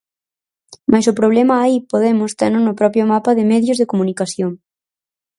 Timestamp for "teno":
2.41-2.59